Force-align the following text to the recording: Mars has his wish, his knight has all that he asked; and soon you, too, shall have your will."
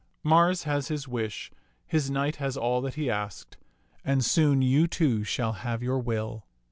Mars 0.23 0.63
has 0.63 0.87
his 0.87 1.07
wish, 1.07 1.51
his 1.85 2.09
knight 2.09 2.37
has 2.37 2.57
all 2.57 2.81
that 2.81 2.95
he 2.95 3.07
asked; 3.07 3.57
and 4.03 4.25
soon 4.25 4.63
you, 4.63 4.87
too, 4.87 5.23
shall 5.23 5.53
have 5.53 5.83
your 5.83 5.99
will." 5.99 6.47